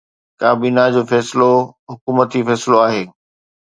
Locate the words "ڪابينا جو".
0.41-1.01